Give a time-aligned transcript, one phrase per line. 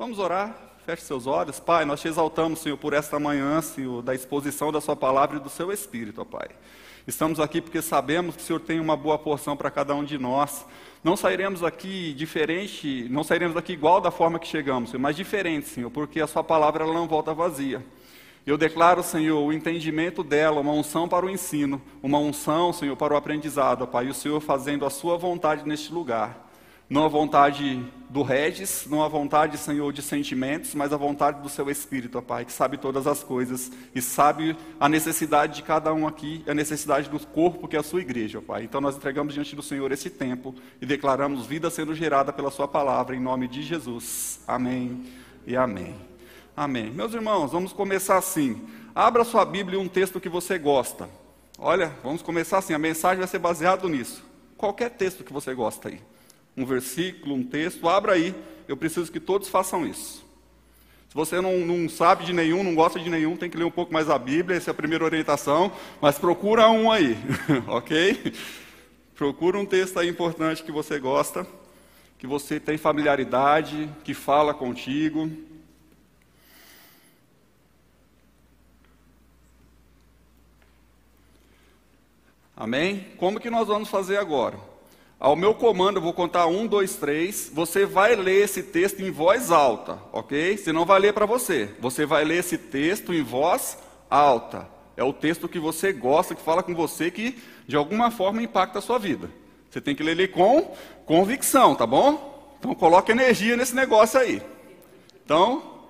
[0.00, 0.56] Vamos orar.
[0.86, 1.60] Feche seus olhos.
[1.60, 5.40] Pai, nós te exaltamos, Senhor, por esta manhã, Senhor, da exposição da Sua palavra e
[5.40, 6.48] do Seu Espírito, ó Pai.
[7.06, 10.16] Estamos aqui porque sabemos que o Senhor tem uma boa porção para cada um de
[10.16, 10.64] nós.
[11.04, 15.68] Não sairemos aqui diferente, não sairemos daqui igual da forma que chegamos, Senhor, mas diferente,
[15.68, 17.84] Senhor, porque a Sua palavra ela não volta vazia.
[18.46, 23.12] Eu declaro, Senhor, o entendimento dela, uma unção para o ensino, uma unção, Senhor, para
[23.12, 26.49] o aprendizado, ó Pai, e o Senhor fazendo a Sua vontade neste lugar.
[26.90, 31.48] Não a vontade do Regis, não a vontade, Senhor, de sentimentos, mas a vontade do
[31.48, 35.94] seu Espírito, ó Pai, que sabe todas as coisas e sabe a necessidade de cada
[35.94, 38.64] um aqui, a necessidade do corpo que é a sua igreja, ó Pai.
[38.64, 42.66] Então nós entregamos diante do Senhor esse tempo e declaramos vida sendo gerada pela Sua
[42.66, 44.40] palavra, em nome de Jesus.
[44.44, 45.06] Amém
[45.46, 45.94] e amém.
[46.56, 46.90] Amém.
[46.90, 48.66] Meus irmãos, vamos começar assim.
[48.92, 51.08] Abra sua Bíblia um texto que você gosta.
[51.56, 52.74] Olha, vamos começar assim.
[52.74, 54.24] A mensagem vai ser baseada nisso.
[54.56, 56.00] Qualquer texto que você gosta aí
[56.56, 58.34] um versículo, um texto, abra aí.
[58.68, 60.24] Eu preciso que todos façam isso.
[61.08, 63.70] Se você não, não, sabe de nenhum, não gosta de nenhum, tem que ler um
[63.70, 67.18] pouco mais a Bíblia, essa é a primeira orientação, mas procura um aí,
[67.66, 68.32] ok?
[69.16, 71.44] Procura um texto aí importante que você gosta,
[72.16, 75.28] que você tem familiaridade, que fala contigo.
[82.56, 83.08] Amém?
[83.16, 84.60] Como que nós vamos fazer agora?
[85.20, 87.50] Ao meu comando, eu vou contar um, dois, três.
[87.52, 90.56] Você vai ler esse texto em voz alta, ok?
[90.56, 91.68] Você não vai ler para você.
[91.78, 93.76] Você vai ler esse texto em voz
[94.08, 94.66] alta.
[94.96, 97.36] É o texto que você gosta, que fala com você, que
[97.68, 99.30] de alguma forma impacta a sua vida.
[99.68, 102.56] Você tem que ler ele com convicção, tá bom?
[102.58, 104.40] Então coloque energia nesse negócio aí.
[105.22, 105.84] Então,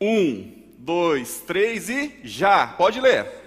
[0.00, 2.68] um, dois, três e já.
[2.68, 3.39] Pode ler.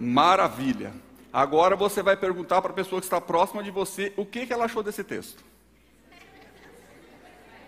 [0.00, 0.94] Maravilha.
[1.30, 4.52] Agora você vai perguntar para a pessoa que está próxima de você o que, que
[4.52, 5.44] ela achou desse texto.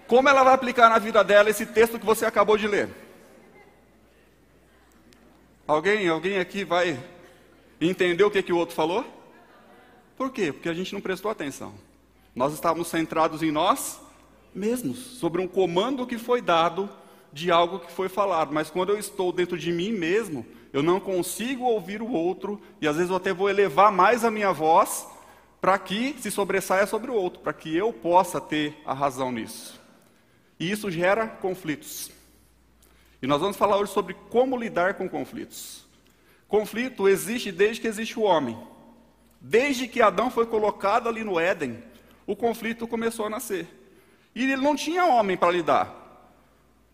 [0.09, 2.89] Como ela vai aplicar na vida dela esse texto que você acabou de ler?
[5.67, 6.99] Alguém, alguém aqui vai
[7.81, 9.05] entender o que, que o outro falou?
[10.17, 10.53] Por quê?
[10.53, 11.75] Porque a gente não prestou atenção.
[12.35, 14.01] Nós estávamos centrados em nós
[14.55, 16.89] mesmos, sobre um comando que foi dado
[17.33, 18.53] de algo que foi falado.
[18.53, 22.88] Mas quando eu estou dentro de mim mesmo, eu não consigo ouvir o outro, e
[22.88, 25.06] às vezes eu até vou elevar mais a minha voz
[25.60, 29.81] para que se sobressaia sobre o outro, para que eu possa ter a razão nisso.
[30.59, 32.11] E isso gera conflitos.
[33.21, 35.84] E nós vamos falar hoje sobre como lidar com conflitos.
[36.49, 38.59] Conflito existe desde que existe o homem.
[39.41, 41.82] Desde que Adão foi colocado ali no Éden,
[42.27, 43.66] o conflito começou a nascer.
[44.34, 45.94] E ele não tinha homem para lidar.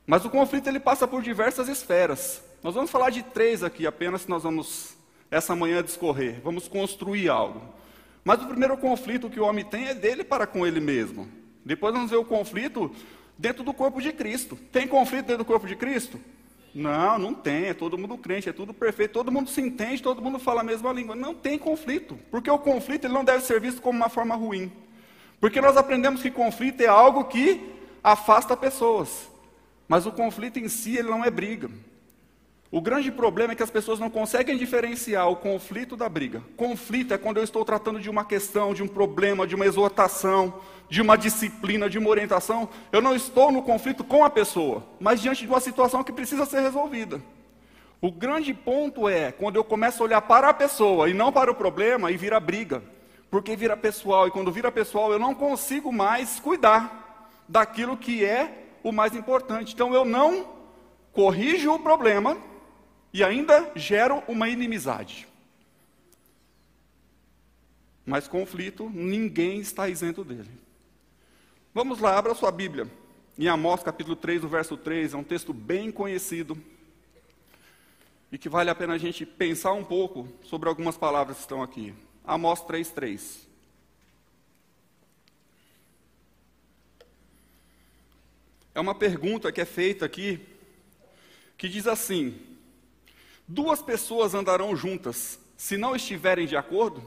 [0.07, 2.43] Mas o conflito ele passa por diversas esferas.
[2.63, 4.97] Nós vamos falar de três aqui apenas, nós vamos,
[5.31, 6.41] essa manhã, discorrer.
[6.43, 7.63] Vamos construir algo.
[8.25, 11.29] Mas o primeiro conflito que o homem tem é dele para com ele mesmo.
[11.65, 12.91] Depois vamos ver o conflito
[13.39, 14.57] dentro do corpo de Cristo.
[14.73, 16.19] Tem conflito dentro do corpo de Cristo?
[16.75, 17.67] Não, não tem.
[17.67, 19.13] É todo mundo crente, é tudo perfeito.
[19.13, 21.15] Todo mundo se entende, todo mundo fala a mesma língua.
[21.15, 22.19] Não tem conflito.
[22.31, 24.73] Porque o conflito ele não deve ser visto como uma forma ruim.
[25.41, 29.31] Porque nós aprendemos que conflito é algo que afasta pessoas.
[29.87, 31.71] Mas o conflito em si ele não é briga.
[32.71, 36.43] O grande problema é que as pessoas não conseguem diferenciar o conflito da briga.
[36.55, 40.61] Conflito é quando eu estou tratando de uma questão, de um problema, de uma exortação,
[40.87, 42.69] de uma disciplina, de uma orientação.
[42.93, 46.45] Eu não estou no conflito com a pessoa, mas diante de uma situação que precisa
[46.45, 47.23] ser resolvida.
[48.03, 51.51] O grande ponto é quando eu começo a olhar para a pessoa e não para
[51.51, 52.83] o problema e vira briga.
[53.31, 58.67] Porque vira pessoal, e quando vira pessoal eu não consigo mais cuidar daquilo que é
[58.83, 59.73] o mais importante.
[59.73, 60.47] Então eu não
[61.15, 62.37] corrijo o problema
[63.13, 65.27] e ainda gero uma inimizade.
[68.05, 70.51] Mas conflito, ninguém está isento dele.
[71.75, 72.91] Vamos lá, abra sua Bíblia.
[73.39, 76.57] Em Amós capítulo 3, o verso 3, é um texto bem conhecido.
[78.33, 81.63] E que vale a pena a gente pensar um pouco sobre algumas palavras que estão
[81.63, 81.95] aqui.
[82.25, 83.49] Amós 3, 3.
[88.79, 90.39] é uma pergunta que é feita aqui,
[91.57, 92.39] que diz assim:
[93.49, 97.03] Duas pessoas andarão juntas se não estiverem de acordo?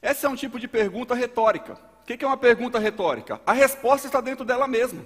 [0.00, 1.78] Essa é um tipo de pergunta retórica.
[2.00, 3.38] O que é uma pergunta retórica?
[3.44, 5.04] A resposta está dentro dela mesma.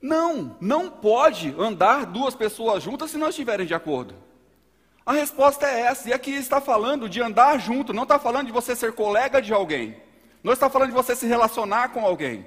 [0.00, 4.14] Não, não pode andar duas pessoas juntas se não estiverem de acordo.
[5.04, 8.52] A resposta é essa, e aqui está falando de andar junto, não está falando de
[8.52, 9.96] você ser colega de alguém,
[10.42, 12.46] não está falando de você se relacionar com alguém.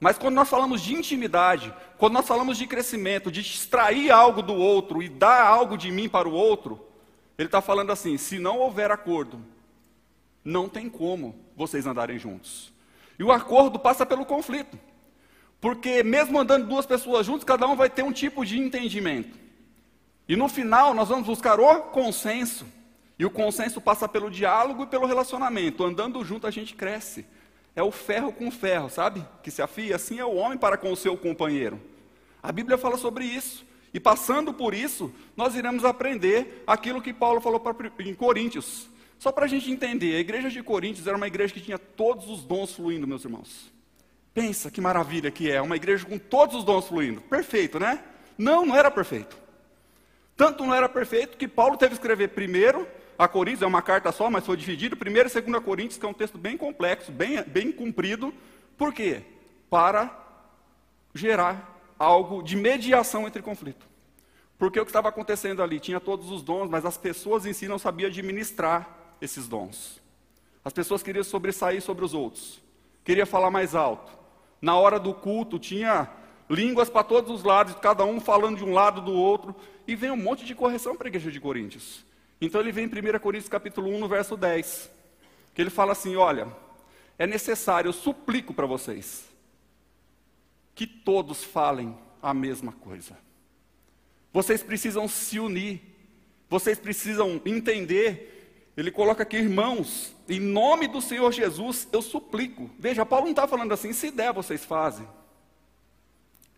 [0.00, 4.54] Mas quando nós falamos de intimidade, quando nós falamos de crescimento, de extrair algo do
[4.54, 6.82] outro e dar algo de mim para o outro,
[7.36, 9.44] ele está falando assim: se não houver acordo,
[10.42, 12.72] não tem como vocês andarem juntos.
[13.18, 14.78] E o acordo passa pelo conflito.
[15.60, 19.38] Porque mesmo andando duas pessoas juntas, cada um vai ter um tipo de entendimento.
[20.26, 22.66] E no final nós vamos buscar o consenso.
[23.18, 25.84] E o consenso passa pelo diálogo e pelo relacionamento.
[25.84, 27.26] Andando junto a gente cresce.
[27.80, 29.26] É o ferro com ferro, sabe?
[29.42, 29.96] Que se afia.
[29.96, 31.80] Assim é o homem para com o seu companheiro.
[32.42, 33.64] A Bíblia fala sobre isso.
[33.94, 37.62] E passando por isso, nós iremos aprender aquilo que Paulo falou
[38.00, 38.86] em Coríntios.
[39.18, 42.28] Só para a gente entender, a igreja de Coríntios era uma igreja que tinha todos
[42.28, 43.72] os dons fluindo, meus irmãos.
[44.34, 47.22] Pensa que maravilha que é, uma igreja com todos os dons fluindo.
[47.22, 48.04] Perfeito, né?
[48.36, 49.38] Não, não era perfeito.
[50.36, 52.86] Tanto não era perfeito que Paulo teve que escrever primeiro
[53.20, 56.06] a Coríntios, é uma carta só, mas foi dividido, primeiro e segundo a Coríntios, que
[56.06, 58.32] é um texto bem complexo, bem, bem comprido.
[58.78, 59.22] Por quê?
[59.68, 60.10] Para
[61.14, 63.86] gerar algo de mediação entre conflito.
[64.58, 65.78] Porque o que estava acontecendo ali?
[65.78, 68.88] Tinha todos os dons, mas as pessoas em si não sabiam administrar
[69.20, 70.00] esses dons.
[70.64, 72.62] As pessoas queriam sobressair sobre os outros,
[73.04, 74.10] queriam falar mais alto.
[74.62, 76.08] Na hora do culto tinha
[76.48, 79.54] línguas para todos os lados, cada um falando de um lado do outro,
[79.86, 82.08] e vem um monte de correção para a igreja de Coríntios.
[82.40, 84.90] Então ele vem em 1 Coríntios capítulo 1, no verso 10,
[85.54, 86.48] que ele fala assim: olha,
[87.18, 89.28] é necessário, eu suplico para vocês,
[90.74, 93.16] que todos falem a mesma coisa.
[94.32, 95.82] Vocês precisam se unir,
[96.48, 98.28] vocês precisam entender.
[98.76, 102.70] Ele coloca aqui, irmãos, em nome do Senhor Jesus, eu suplico.
[102.78, 105.04] Veja, Paulo não está falando assim, se der, vocês fazem.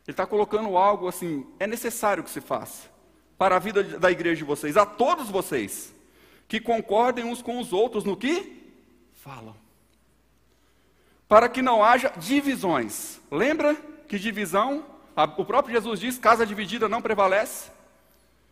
[0.06, 2.91] Ele está colocando algo assim, é necessário que se faça
[3.42, 5.92] para a vida da igreja de vocês, a todos vocês,
[6.46, 8.72] que concordem uns com os outros no que
[9.14, 9.56] falam.
[11.26, 13.20] Para que não haja divisões.
[13.32, 13.74] Lembra
[14.06, 14.86] que divisão,
[15.16, 17.72] a, o próprio Jesus diz: casa dividida não prevalece.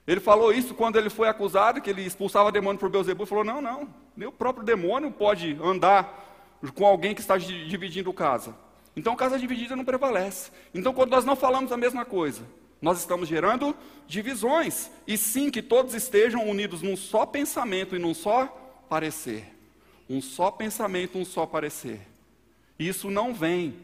[0.09, 3.63] Ele falou isso quando ele foi acusado, que ele expulsava demônio por Beuzebu, falou: não,
[3.63, 8.57] não, nem o próprio demônio pode andar com alguém que está dividindo casa.
[8.97, 10.51] Então, casa dividida não prevalece.
[10.75, 12.43] Então, quando nós não falamos a mesma coisa,
[12.81, 14.91] nós estamos gerando divisões.
[15.07, 18.47] E sim, que todos estejam unidos num só pensamento e num só
[18.89, 19.55] parecer.
[20.09, 22.01] Um só pensamento, um só parecer.
[22.79, 23.75] Isso não vem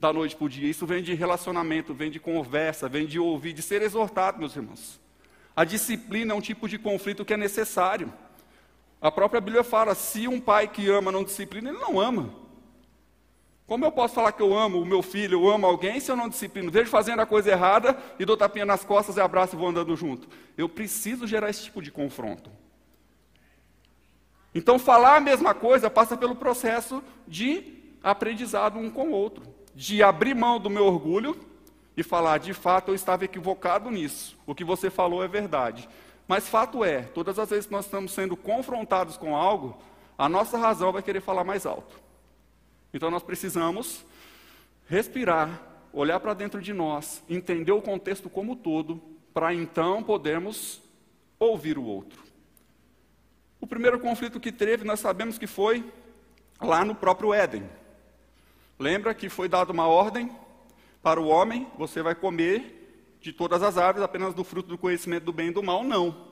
[0.00, 3.52] da noite para o dia, isso vem de relacionamento, vem de conversa, vem de ouvir,
[3.52, 5.00] de ser exortado, meus irmãos.
[5.56, 8.12] A disciplina é um tipo de conflito que é necessário.
[9.00, 12.43] A própria Bíblia fala: se um pai que ama não disciplina, ele não ama.
[13.66, 16.16] Como eu posso falar que eu amo o meu filho, eu amo alguém, se eu
[16.16, 16.70] não disciplino?
[16.70, 19.96] Vejo fazendo a coisa errada e dou tapinha nas costas e abraço e vou andando
[19.96, 20.28] junto.
[20.56, 22.50] Eu preciso gerar esse tipo de confronto.
[24.54, 29.42] Então, falar a mesma coisa passa pelo processo de aprendizado um com o outro,
[29.74, 31.34] de abrir mão do meu orgulho
[31.96, 34.38] e falar: de fato, eu estava equivocado nisso.
[34.46, 35.88] O que você falou é verdade.
[36.28, 39.76] Mas fato é, todas as vezes que nós estamos sendo confrontados com algo,
[40.16, 42.03] a nossa razão vai querer falar mais alto.
[42.94, 44.06] Então nós precisamos
[44.88, 45.60] respirar,
[45.92, 49.02] olhar para dentro de nós, entender o contexto como um todo,
[49.34, 50.80] para então podermos
[51.36, 52.22] ouvir o outro.
[53.60, 55.84] O primeiro conflito que teve, nós sabemos que foi
[56.60, 57.68] lá no próprio Éden.
[58.78, 60.30] Lembra que foi dada uma ordem
[61.02, 65.24] para o homem: você vai comer de todas as árvores, apenas do fruto do conhecimento
[65.24, 66.28] do bem e do mal, não.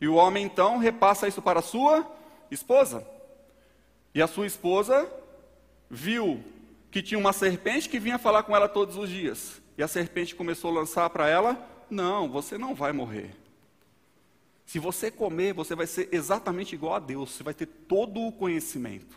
[0.00, 2.06] E o homem então repassa isso para a sua
[2.48, 3.04] esposa.
[4.14, 5.10] E a sua esposa
[5.90, 6.42] viu
[6.90, 9.60] que tinha uma serpente que vinha falar com ela todos os dias.
[9.76, 11.58] E a serpente começou a lançar para ela:
[11.90, 13.34] Não, você não vai morrer.
[14.64, 18.32] Se você comer, você vai ser exatamente igual a Deus, você vai ter todo o
[18.32, 19.16] conhecimento.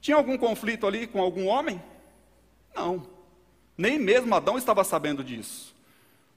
[0.00, 1.82] Tinha algum conflito ali com algum homem?
[2.74, 3.06] Não.
[3.76, 5.74] Nem mesmo Adão estava sabendo disso.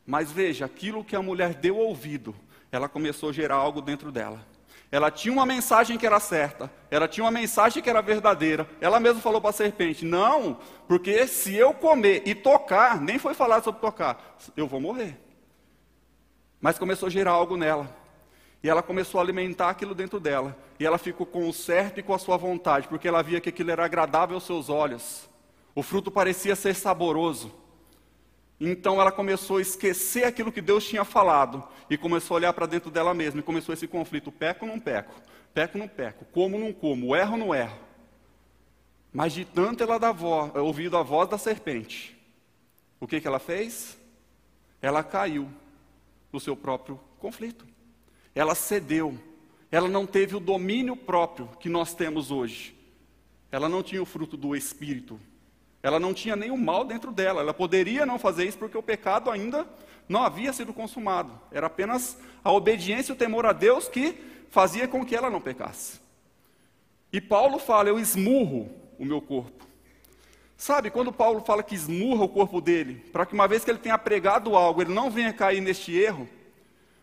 [0.06, 2.36] Mas veja, aquilo que a mulher deu ouvido,
[2.72, 4.46] ela começou a gerar algo dentro dela.
[4.92, 8.68] Ela tinha uma mensagem que era certa, ela tinha uma mensagem que era verdadeira.
[8.82, 10.58] Ela mesma falou para a serpente: Não,
[10.88, 15.18] porque se eu comer e tocar, nem foi falado sobre tocar, eu vou morrer.
[16.60, 17.90] Mas começou a gerar algo nela.
[18.64, 20.56] E ela começou a alimentar aquilo dentro dela.
[20.80, 23.50] E ela ficou com o certo e com a sua vontade, porque ela via que
[23.50, 25.28] aquilo era agradável aos seus olhos.
[25.74, 27.61] O fruto parecia ser saboroso.
[28.64, 32.68] Então ela começou a esquecer aquilo que Deus tinha falado e começou a olhar para
[32.68, 35.20] dentro dela mesma e começou esse conflito: peco não peco?
[35.52, 36.26] Peco não peco?
[36.26, 37.16] Como não como?
[37.16, 37.80] Erro não erro?
[39.12, 42.16] Mas de tanto ela dar voz, ouvido a voz da serpente,
[43.00, 43.98] o que, que ela fez?
[44.80, 45.50] Ela caiu
[46.32, 47.66] no seu próprio conflito.
[48.36, 49.18] Ela cedeu.
[49.72, 52.78] Ela não teve o domínio próprio que nós temos hoje.
[53.52, 55.20] Ela não tinha o fruto do Espírito.
[55.84, 57.42] Ela não tinha nenhum mal dentro dela.
[57.42, 59.68] Ela poderia não fazer isso porque o pecado ainda
[60.08, 61.32] não havia sido consumado.
[61.52, 64.18] Era apenas a obediência e o temor a Deus que
[64.50, 66.00] fazia com que ela não pecasse.
[67.12, 68.70] E Paulo fala: Eu esmurro
[69.00, 69.66] o meu corpo.
[70.56, 73.80] Sabe, quando Paulo fala que esmurra o corpo dele, para que uma vez que ele
[73.80, 76.30] tenha pregado algo, ele não venha cair neste erro,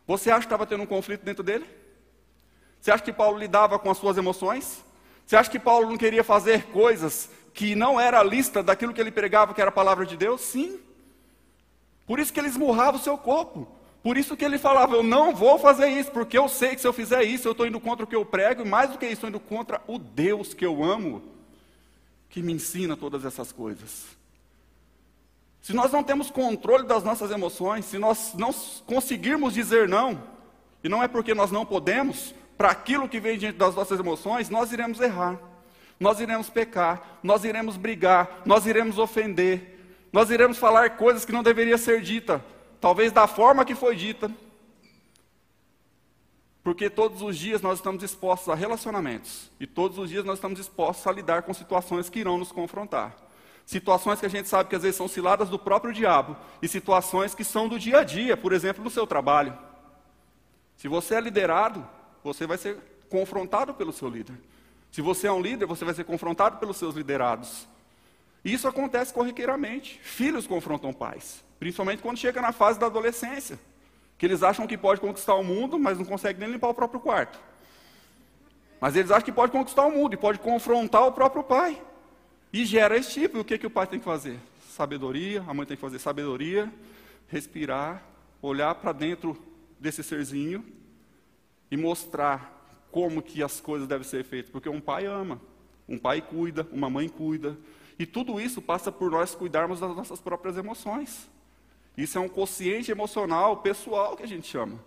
[0.07, 1.67] você acha que estava tendo um conflito dentro dele?
[2.81, 4.85] Você acha que Paulo lidava com as suas emoções?
[5.27, 9.00] Você acha que Paulo não queria fazer coisas que não era a lista daquilo que
[9.00, 10.40] ele pregava, que era a palavra de Deus?
[10.40, 10.78] Sim.
[12.07, 13.69] Por isso que ele esmurrava o seu corpo.
[14.02, 16.87] Por isso que ele falava: Eu não vou fazer isso, porque eu sei que se
[16.87, 19.07] eu fizer isso, eu estou indo contra o que eu prego, e mais do que
[19.07, 21.23] isso, estou indo contra o Deus que eu amo,
[22.31, 24.07] que me ensina todas essas coisas.
[25.61, 28.52] Se nós não temos controle das nossas emoções, se nós não
[28.87, 30.23] conseguirmos dizer não,
[30.83, 34.49] e não é porque nós não podemos, para aquilo que vem diante das nossas emoções,
[34.49, 35.48] nós iremos errar
[35.99, 39.78] nós iremos pecar, nós iremos brigar, nós iremos ofender,
[40.12, 42.45] nós iremos falar coisas que não deveria ser dita,
[42.81, 44.31] talvez da forma que foi dita.
[46.62, 50.61] Porque todos os dias nós estamos expostos a relacionamentos, e todos os dias nós estamos
[50.61, 53.17] expostos a lidar com situações que irão nos confrontar.
[53.64, 57.35] Situações que a gente sabe que às vezes são ciladas do próprio diabo, e situações
[57.35, 59.57] que são do dia a dia, por exemplo, no seu trabalho.
[60.76, 61.87] Se você é liderado,
[62.23, 62.78] você vai ser
[63.11, 64.37] confrontado pelo seu líder.
[64.99, 67.69] Se você é um líder, você vai ser confrontado pelos seus liderados.
[68.45, 70.00] E isso acontece corriqueiramente.
[70.02, 73.61] Filhos confrontam pais, principalmente quando chega na fase da adolescência,
[74.19, 76.99] que eles acham que pode conquistar o mundo, mas não conseguem nem limpar o próprio
[76.99, 77.38] quarto.
[78.81, 81.81] Mas eles acham que pode conquistar o mundo e pode confrontar o próprio pai.
[82.52, 83.38] E gera esse tipo.
[83.38, 84.37] E o que, que o pai tem que fazer?
[84.69, 86.69] Sabedoria, a mãe tem que fazer sabedoria,
[87.28, 88.02] respirar,
[88.43, 89.40] olhar para dentro
[89.78, 90.67] desse serzinho
[91.71, 92.58] e mostrar
[92.99, 95.40] como que as coisas devem ser feitas, porque um pai ama,
[95.88, 97.57] um pai cuida, uma mãe cuida,
[97.97, 101.31] e tudo isso passa por nós cuidarmos das nossas próprias emoções.
[101.97, 104.81] Isso é um consciente emocional, pessoal, que a gente chama.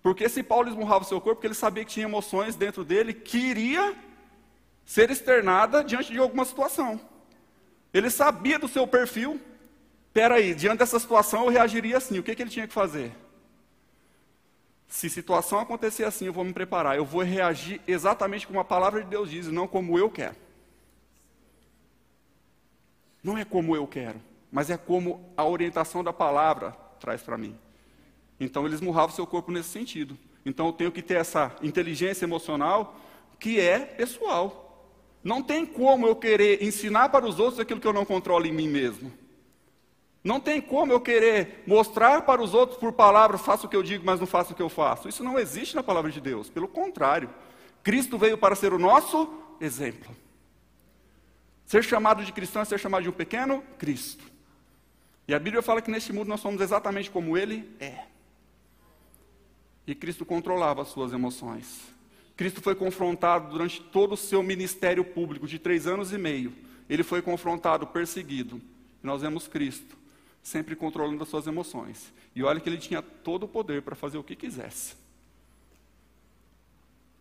[0.00, 3.12] Porque se Paulo esmurrava o seu corpo, porque ele sabia que tinha emoções dentro dele
[3.12, 3.92] que iria
[4.84, 7.00] ser externada diante de alguma situação.
[7.92, 9.40] Ele sabia do seu perfil.
[10.06, 12.20] Espera aí, diante dessa situação eu reagiria assim.
[12.20, 13.12] O que, que ele tinha que fazer?
[14.88, 16.96] Se situação acontecer assim, eu vou me preparar.
[16.96, 20.34] Eu vou reagir exatamente como a palavra de Deus diz, e não como eu quero.
[23.22, 27.56] Não é como eu quero, mas é como a orientação da palavra traz para mim.
[28.40, 30.16] Então eles murravam seu corpo nesse sentido.
[30.46, 32.98] Então eu tenho que ter essa inteligência emocional
[33.38, 34.88] que é pessoal.
[35.22, 38.52] Não tem como eu querer ensinar para os outros aquilo que eu não controlo em
[38.52, 39.12] mim mesmo.
[40.28, 43.82] Não tem como eu querer mostrar para os outros por palavras, faço o que eu
[43.82, 45.08] digo, mas não faço o que eu faço.
[45.08, 46.50] Isso não existe na palavra de Deus.
[46.50, 47.30] Pelo contrário,
[47.82, 49.26] Cristo veio para ser o nosso
[49.58, 50.14] exemplo.
[51.64, 54.22] Ser chamado de cristão é ser chamado de um pequeno Cristo.
[55.26, 58.04] E a Bíblia fala que neste mundo nós somos exatamente como Ele é.
[59.86, 61.80] E Cristo controlava as suas emoções.
[62.36, 66.52] Cristo foi confrontado durante todo o seu ministério público de três anos e meio.
[66.86, 68.60] Ele foi confrontado, perseguido.
[69.02, 69.97] Nós vemos Cristo
[70.48, 72.12] sempre controlando as suas emoções.
[72.34, 74.96] E olha que ele tinha todo o poder para fazer o que quisesse.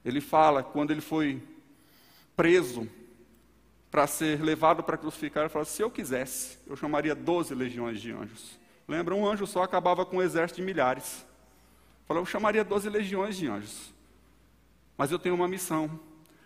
[0.04, 1.42] Ele fala, quando ele foi
[2.36, 2.88] preso
[3.92, 8.12] para ser levado para crucificar, ele fala: se eu quisesse, eu chamaria 12 legiões de
[8.12, 8.58] anjos.
[8.88, 11.26] Lembra, um anjo só acabava com um exército de milhares.
[12.06, 13.94] Falou, eu chamaria 12 legiões de anjos.
[14.98, 16.00] Mas eu tenho uma missão.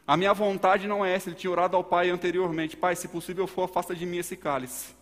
[0.08, 1.30] A minha vontade não é essa.
[1.30, 5.00] Ele tinha orado ao Pai anteriormente: Pai, se possível for, afasta de mim esse cálice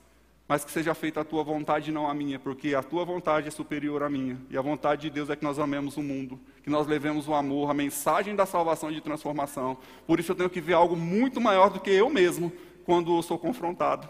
[0.50, 3.48] mas que seja feita a tua vontade e não a minha, porque a tua vontade
[3.48, 4.36] é superior à minha.
[4.50, 7.36] E a vontade de Deus é que nós amemos o mundo, que nós levemos o
[7.36, 9.77] amor, a mensagem da salvação e de transformação.
[10.08, 12.51] Por isso eu tenho que ver algo muito maior do que eu mesmo
[12.84, 14.10] quando eu sou confrontado.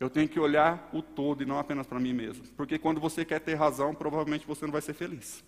[0.00, 2.44] Eu tenho que olhar o todo e não apenas para mim mesmo.
[2.56, 5.44] Porque quando você quer ter razão, provavelmente você não vai ser feliz.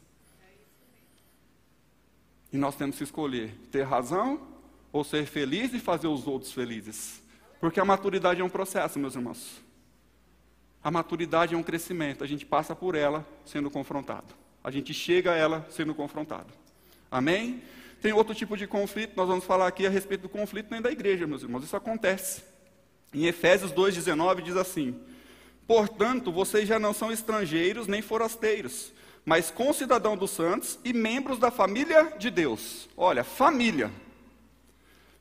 [2.53, 4.41] E nós temos que escolher ter razão
[4.93, 7.26] ou ser feliz e fazer os outros felizes.
[7.61, 9.63] Porque a maturidade é um processo, meus irmãos.
[10.83, 14.35] A maturidade é um crescimento, a gente passa por ela sendo confrontado.
[14.63, 16.53] A gente chega a ela sendo confrontado.
[17.11, 17.63] Amém?
[18.01, 20.93] Tem outro tipo de conflito, nós vamos falar aqui a respeito do conflito dentro da
[20.93, 21.65] igreja, meus irmãos.
[21.65, 22.43] Isso acontece.
[23.13, 25.01] Em Efésios 2,19 diz assim:
[25.67, 28.93] Portanto, vocês já não são estrangeiros nem forasteiros,
[29.25, 32.89] mas concidadão dos santos e membros da família de Deus.
[32.97, 33.91] Olha, família.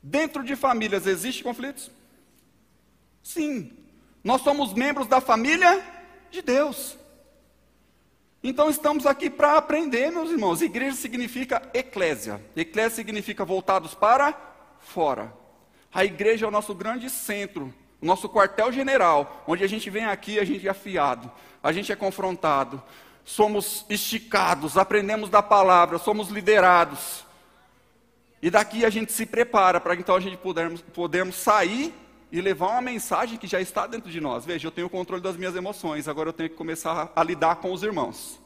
[0.04, 1.89] Dentro de famílias existem conflitos?
[3.25, 3.72] Sim,
[4.24, 5.84] nós somos membros da família
[6.29, 6.96] de Deus.
[8.44, 10.62] Então estamos aqui para aprender, meus irmãos.
[10.62, 12.39] Igreja significa eclésia.
[12.55, 14.32] Eclésia significa voltados para
[14.77, 15.34] fora.
[15.91, 20.46] A igreja é o nosso grande centro, nosso quartel-general, onde a gente vem aqui, a
[20.46, 21.32] gente é afiado,
[21.63, 22.82] a gente é confrontado,
[23.24, 27.25] somos esticados, aprendemos da palavra, somos liderados.
[28.39, 31.91] E daqui a gente se prepara para então a gente podermos, podermos sair
[32.32, 34.46] e levar uma mensagem que já está dentro de nós.
[34.46, 37.58] Veja, eu tenho o controle das minhas emoções, agora eu tenho que começar a, lidar
[37.58, 38.39] com os irmãos.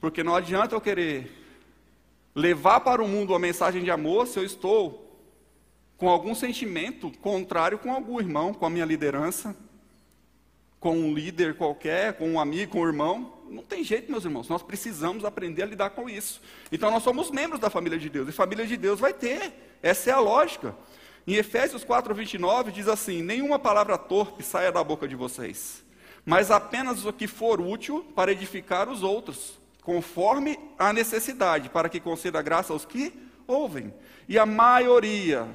[0.00, 1.30] Porque não adianta eu querer
[2.34, 5.08] levar para o mundo a mensagem de amor se eu estou
[5.96, 9.56] com algum sentimento contrário com algum irmão, com a minha liderança,
[10.78, 13.32] com um líder qualquer, com um amigo, com um irmão.
[13.50, 14.48] Não tem jeito, meus irmãos.
[14.48, 16.40] Nós precisamos aprender a lidar com isso.
[16.70, 18.28] Então nós somos membros da família de Deus.
[18.28, 19.52] E família de Deus vai ter.
[19.82, 20.76] Essa é a lógica.
[21.28, 25.84] Em Efésios 4, 29 diz assim: Nenhuma palavra torpe saia da boca de vocês,
[26.24, 32.00] mas apenas o que for útil para edificar os outros, conforme a necessidade, para que
[32.00, 33.12] conceda graça aos que
[33.46, 33.92] ouvem.
[34.26, 35.46] E a maioria,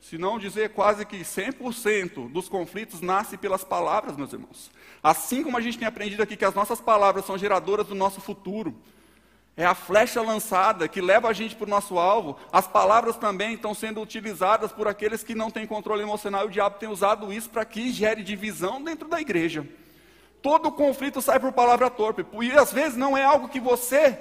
[0.00, 4.68] se não dizer quase que 100% dos conflitos nasce pelas palavras, meus irmãos.
[5.00, 8.20] Assim como a gente tem aprendido aqui que as nossas palavras são geradoras do nosso
[8.20, 8.74] futuro,
[9.60, 12.34] é a flecha lançada que leva a gente para o nosso alvo.
[12.50, 16.46] As palavras também estão sendo utilizadas por aqueles que não têm controle emocional.
[16.46, 19.68] O diabo tem usado isso para que gere divisão dentro da igreja.
[20.40, 22.24] Todo conflito sai por palavra torpe.
[22.40, 24.18] E às vezes não é algo que você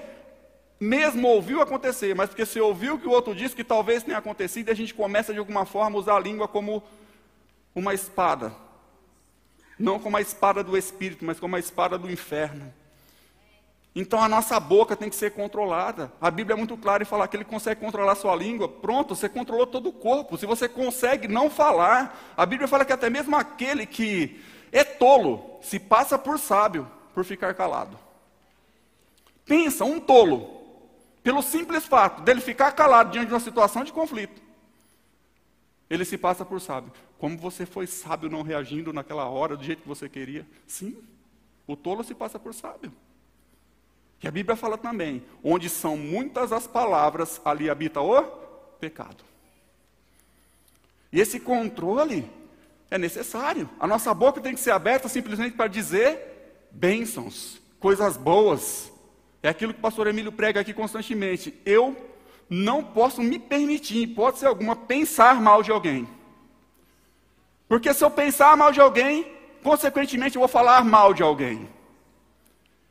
[0.78, 4.68] mesmo ouviu acontecer, mas porque você ouviu que o outro disse que talvez tenha acontecido,
[4.68, 6.84] e a gente começa de alguma forma a usar a língua como
[7.74, 8.54] uma espada.
[9.80, 12.74] Não como a espada do espírito, mas como a espada do inferno.
[13.96, 16.12] Então a nossa boca tem que ser controlada.
[16.22, 18.70] A Bíblia é muito clara em falar que ele consegue controlar sua língua.
[18.70, 20.38] Pronto, você controlou todo o corpo.
[20.38, 24.42] Se você consegue não falar, a Bíblia fala que até mesmo aquele que
[24.72, 27.98] é tolo se passa por sábio por ficar calado.
[29.46, 30.60] Pensa, um tolo
[31.24, 34.42] pelo simples fato dele ficar calado diante de uma situação de conflito,
[35.90, 36.94] ele se passa por sábio.
[37.18, 40.48] Como você foi sábio não reagindo naquela hora do jeito que você queria?
[40.68, 40.98] Sim,
[41.68, 42.94] o tolo se passa por sábio.
[44.22, 48.22] E a Bíblia fala também: onde são muitas as palavras, ali habita o
[48.80, 49.24] pecado.
[51.12, 52.30] E esse controle
[52.92, 53.70] é necessário.
[53.80, 58.92] A nossa boca tem que ser aberta simplesmente para dizer bênçãos, coisas boas,
[59.42, 61.54] é aquilo que o pastor Emílio prega aqui constantemente.
[61.66, 61.96] Eu
[62.50, 66.08] não posso me permitir, em hipótese alguma, pensar mal de alguém.
[67.68, 69.32] Porque se eu pensar mal de alguém,
[69.64, 71.70] consequentemente eu vou falar mal de alguém.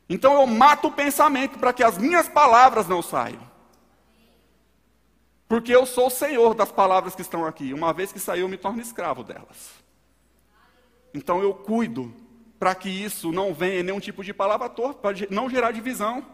[0.09, 3.47] Então eu mato o pensamento para que as minhas palavras não saiam.
[5.47, 7.73] Porque eu sou o senhor das palavras que estão aqui.
[7.73, 9.71] Uma vez que saiu, eu me torno escravo delas.
[11.13, 12.13] Então eu cuido
[12.59, 16.25] para que isso não venha nenhum tipo de palavra torta, para não gerar divisão.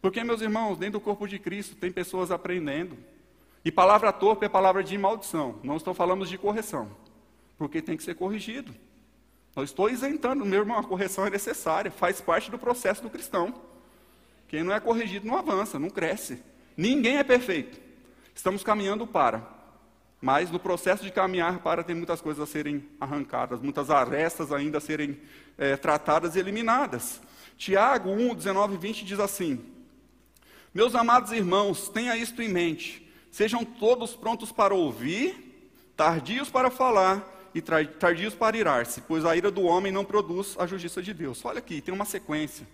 [0.00, 2.96] Porque, meus irmãos, dentro do corpo de Cristo tem pessoas aprendendo.
[3.64, 5.58] E palavra torpe é palavra de maldição.
[5.62, 6.90] Não estou falando de correção.
[7.58, 8.74] Porque tem que ser corrigido.
[9.56, 13.54] Não estou isentando, meu irmão, a correção é necessária, faz parte do processo do cristão.
[14.46, 16.42] Quem não é corrigido não avança, não cresce.
[16.76, 17.80] Ninguém é perfeito.
[18.34, 19.42] Estamos caminhando para.
[20.20, 24.78] Mas no processo de caminhar para, tem muitas coisas a serem arrancadas, muitas arestas ainda
[24.78, 25.18] a serem
[25.56, 27.20] é, tratadas e eliminadas.
[27.56, 29.76] Tiago 1, 19 e 20 diz assim:
[30.76, 33.10] meus amados irmãos, tenha isto em mente.
[33.32, 39.50] Sejam todos prontos para ouvir, tardios para falar e tardios para irar-se, pois a ira
[39.50, 41.42] do homem não produz a justiça de Deus.
[41.42, 42.68] Olha aqui, tem uma sequência.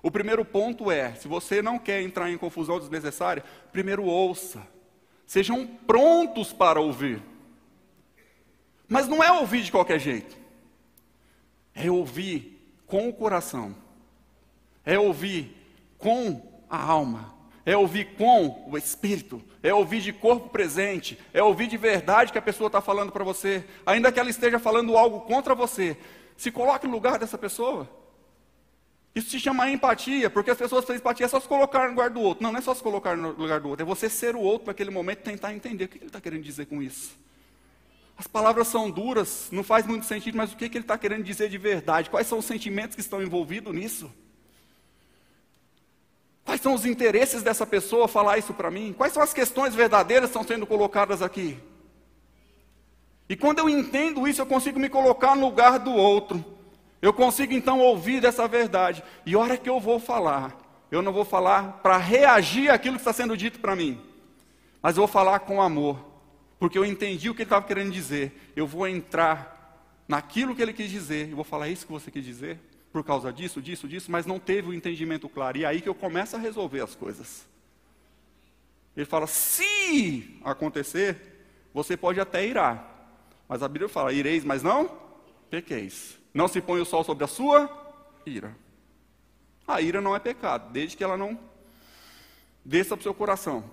[0.00, 4.64] O primeiro ponto é: se você não quer entrar em confusão desnecessária, primeiro ouça.
[5.26, 7.20] Sejam prontos para ouvir.
[8.88, 10.38] Mas não é ouvir de qualquer jeito.
[11.74, 13.74] É ouvir com o coração.
[14.84, 15.56] É ouvir
[15.98, 21.66] com a alma é ouvir com o Espírito, é ouvir de corpo presente, é ouvir
[21.66, 25.20] de verdade que a pessoa está falando para você, ainda que ela esteja falando algo
[25.20, 25.96] contra você.
[26.36, 27.88] Se coloque no lugar dessa pessoa.
[29.14, 32.10] Isso se chama empatia, porque as pessoas têm empatia é só se colocar no lugar
[32.10, 32.42] do outro.
[32.42, 34.68] Não, não é só se colocar no lugar do outro, é você ser o outro
[34.68, 37.18] naquele momento e tentar entender o que ele está querendo dizer com isso.
[38.16, 41.48] As palavras são duras, não faz muito sentido, mas o que ele está querendo dizer
[41.48, 42.10] de verdade?
[42.10, 44.12] Quais são os sentimentos que estão envolvidos nisso?
[46.50, 48.92] Quais são os interesses dessa pessoa falar isso para mim?
[48.92, 51.56] Quais são as questões verdadeiras que estão sendo colocadas aqui?
[53.28, 56.44] E quando eu entendo isso, eu consigo me colocar no lugar do outro.
[57.00, 59.00] Eu consigo então ouvir dessa verdade.
[59.24, 60.58] E a hora que eu vou falar,
[60.90, 64.00] eu não vou falar para reagir àquilo que está sendo dito para mim,
[64.82, 66.04] mas eu vou falar com amor,
[66.58, 68.50] porque eu entendi o que ele estava querendo dizer.
[68.56, 72.24] Eu vou entrar naquilo que ele quis dizer e vou falar: isso que você quis
[72.24, 72.58] dizer?
[72.92, 75.58] Por causa disso, disso, disso, mas não teve o entendimento claro.
[75.58, 77.46] E é aí que eu começo a resolver as coisas.
[78.96, 83.08] Ele fala: se acontecer, você pode até irar,
[83.48, 84.98] Mas a Bíblia fala: ireis, mas não
[85.48, 86.18] pequeis.
[86.32, 87.68] Não se põe o sol sobre a sua
[88.26, 88.56] ira.
[89.66, 91.38] A ira não é pecado, desde que ela não
[92.64, 93.64] desça para o seu coração.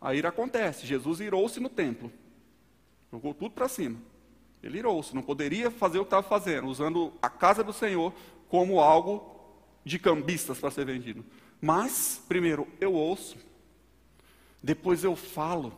[0.00, 0.86] A ira acontece.
[0.86, 2.10] Jesus irou-se no templo.
[3.12, 3.98] Jogou tudo para cima.
[4.62, 8.14] Ele irou-se, não poderia fazer o que estava fazendo, usando a casa do Senhor
[8.54, 9.34] como algo
[9.84, 11.24] de cambistas para ser vendido.
[11.60, 13.36] Mas, primeiro, eu ouço,
[14.62, 15.76] depois eu falo,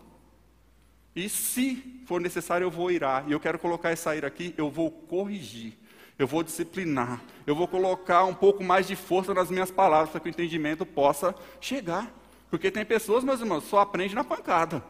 [1.15, 4.71] e se for necessário, eu vou irar, e eu quero colocar essa ira aqui, eu
[4.71, 5.73] vou corrigir,
[6.19, 10.21] eu vou disciplinar, eu vou colocar um pouco mais de força nas minhas palavras para
[10.21, 12.15] que o entendimento possa chegar.
[12.51, 14.85] Porque tem pessoas, meus irmãos, só aprende na pancada.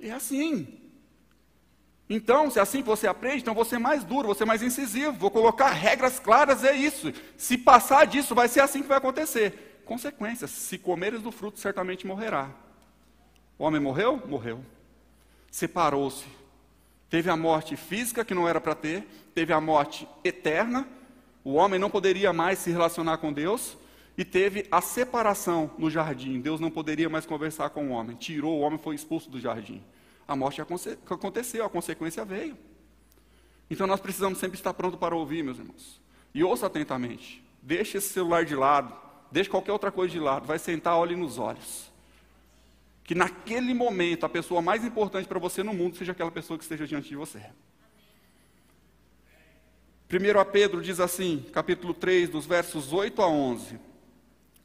[0.00, 0.83] É assim.
[2.08, 5.12] Então, se assim você aprende, então você é mais duro, você é mais incisivo.
[5.12, 7.12] Vou colocar regras claras, é isso.
[7.36, 9.82] Se passar disso, vai ser assim que vai acontecer.
[9.84, 12.50] Consequências: se comeres do fruto, certamente morrerá.
[13.58, 14.22] O homem morreu?
[14.26, 14.60] Morreu.
[15.50, 16.26] Separou-se.
[17.08, 20.86] Teve a morte física que não era para ter, teve a morte eterna.
[21.44, 23.76] O homem não poderia mais se relacionar com Deus,
[24.16, 26.40] e teve a separação no jardim.
[26.40, 28.16] Deus não poderia mais conversar com o homem.
[28.16, 29.82] Tirou, o homem foi expulso do jardim.
[30.26, 32.56] A morte aconteceu, a consequência veio.
[33.70, 36.00] Então nós precisamos sempre estar pronto para ouvir, meus irmãos.
[36.34, 37.44] E ouça atentamente.
[37.62, 38.94] Deixe esse celular de lado,
[39.30, 41.90] deixe qualquer outra coisa de lado, vai sentar, olhe nos olhos.
[43.02, 46.64] Que naquele momento a pessoa mais importante para você no mundo seja aquela pessoa que
[46.64, 47.42] esteja diante de você.
[50.10, 53.78] 1 a Pedro diz assim, capítulo 3, dos versos 8 a 11.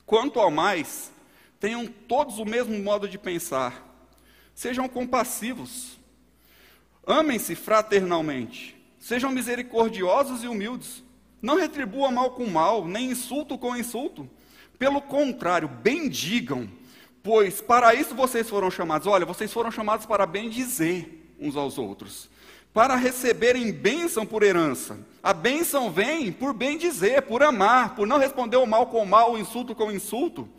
[0.06, 1.12] Quanto ao mais,
[1.60, 3.89] tenham todos o mesmo modo de pensar.
[4.60, 5.98] Sejam compassivos.
[7.08, 8.76] Amem-se fraternalmente.
[9.00, 11.02] Sejam misericordiosos e humildes.
[11.42, 14.30] Não retribuam mal com mal, nem insulto com insulto.
[14.78, 16.70] Pelo contrário, bendigam,
[17.24, 19.08] pois para isso vocês foram chamados.
[19.08, 21.08] Olha, vocês foram chamados para bendizer
[21.40, 22.30] uns aos outros,
[22.74, 25.00] para receberem bênção por herança.
[25.24, 29.08] A bênção vem por bem dizer, por amar, por não responder o mal com o
[29.08, 30.50] mal, o insulto com o insulto.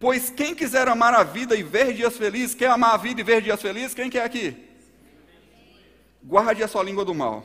[0.00, 3.24] Pois quem quiser amar a vida e ver dias felizes, quer amar a vida e
[3.24, 4.56] ver dias felizes, quem quer aqui?
[6.24, 7.44] Guarde a sua língua do mal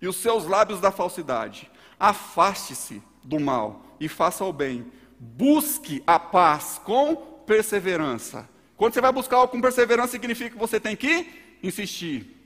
[0.00, 1.70] e os seus lábios da falsidade.
[1.98, 4.92] Afaste-se do mal e faça o bem.
[5.18, 7.16] Busque a paz com
[7.46, 8.48] perseverança.
[8.76, 12.36] Quando você vai buscar algo com perseverança, significa que você tem que insistir.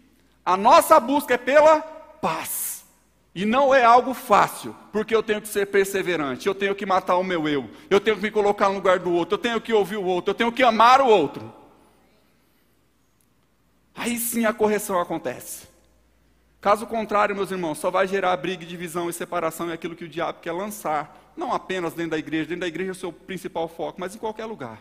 [0.44, 2.73] A nossa busca é pela paz.
[3.34, 7.16] E não é algo fácil, porque eu tenho que ser perseverante, eu tenho que matar
[7.16, 9.72] o meu eu, eu tenho que me colocar no lugar do outro, eu tenho que
[9.72, 11.52] ouvir o outro, eu tenho que amar o outro.
[13.92, 15.66] Aí sim a correção acontece.
[16.60, 20.08] Caso contrário, meus irmãos, só vai gerar briga, divisão e separação, é aquilo que o
[20.08, 23.66] diabo quer lançar, não apenas dentro da igreja, dentro da igreja é o seu principal
[23.66, 24.80] foco, mas em qualquer lugar.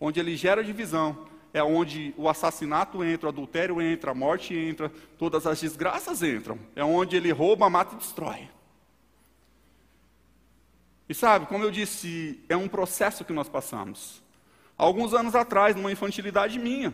[0.00, 4.90] Onde ele gera divisão, é onde o assassinato entra, o adultério entra, a morte entra,
[5.16, 6.58] todas as desgraças entram.
[6.74, 8.48] É onde ele rouba, mata e destrói.
[11.08, 14.20] E sabe, como eu disse, é um processo que nós passamos.
[14.76, 16.92] Alguns anos atrás, numa infantilidade minha.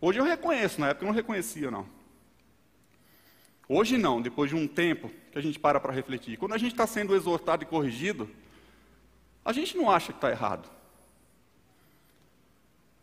[0.00, 1.86] Hoje eu reconheço, na época eu não reconhecia, não.
[3.68, 6.36] Hoje não, depois de um tempo que a gente para para refletir.
[6.36, 8.28] Quando a gente está sendo exortado e corrigido,
[9.44, 10.75] a gente não acha que está errado.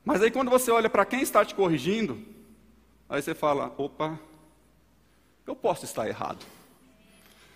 [0.04, 2.22] Mas aí quando você olha para quem está te corrigindo,
[3.08, 4.20] aí você fala: opa,
[5.48, 6.46] eu posso estar errado.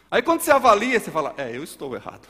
[0.10, 2.28] Aí quando você avalia, você fala: é, eu estou errado.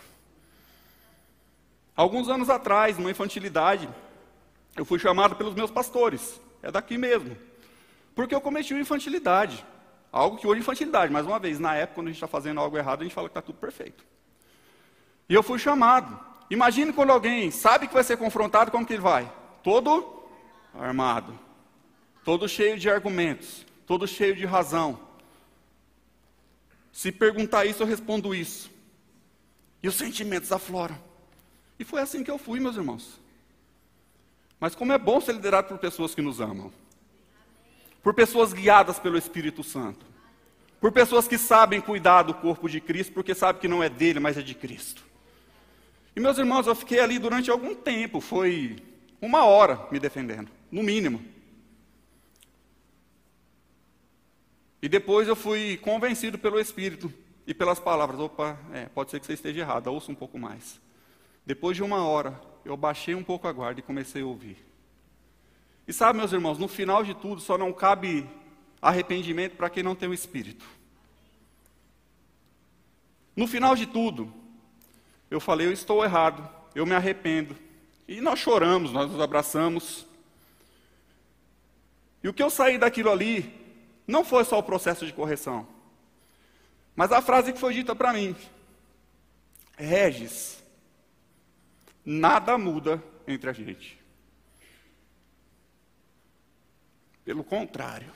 [1.96, 3.90] Alguns anos atrás, numa infantilidade,
[4.76, 7.36] eu fui chamado pelos meus pastores, é daqui mesmo,
[8.16, 9.66] porque eu cometi uma infantilidade.
[10.12, 12.60] Algo que hoje é infantilidade, mais uma vez, na época, quando a gente está fazendo
[12.60, 14.04] algo errado, a gente fala que está tudo perfeito.
[15.28, 16.18] E eu fui chamado.
[16.50, 19.30] Imagine quando alguém sabe que vai ser confrontado, como que ele vai?
[19.68, 20.24] Todo
[20.74, 21.38] armado,
[22.24, 24.98] todo cheio de argumentos, todo cheio de razão.
[26.90, 28.72] Se perguntar isso, eu respondo isso.
[29.84, 30.98] E os sentimentos afloram.
[31.78, 33.20] E foi assim que eu fui, meus irmãos.
[34.58, 36.72] Mas como é bom ser liderado por pessoas que nos amam.
[38.02, 40.06] Por pessoas guiadas pelo Espírito Santo.
[40.80, 44.22] Por pessoas que sabem cuidar do corpo de Cristo, porque sabem que não é dele,
[44.22, 45.04] mas é de Cristo.
[46.16, 48.87] E meus irmãos, eu fiquei ali durante algum tempo, foi
[49.22, 51.24] uma hora me defendendo, no mínimo.
[54.82, 57.12] E depois eu fui convencido pelo Espírito
[57.46, 58.20] e pelas palavras.
[58.20, 60.80] Opa, é, pode ser que você esteja errado, ouça um pouco mais.
[61.46, 64.58] Depois de uma hora, eu baixei um pouco a guarda e comecei a ouvir.
[65.88, 68.30] E sabe, meus irmãos, no final de tudo, só não cabe
[68.82, 70.66] arrependimento para quem não tem o Espírito.
[73.36, 74.32] No final de tudo,
[75.32, 77.56] eu falei: eu estou errado, eu me arrependo,
[78.08, 80.06] e nós choramos, nós nos abraçamos.
[82.24, 83.54] E o que eu saí daquilo ali
[84.08, 85.68] não foi só o processo de correção,
[86.96, 88.36] mas a frase que foi dita para mim:
[89.76, 90.64] Regis,
[92.06, 94.00] nada muda entre a gente.
[97.26, 98.12] Pelo contrário.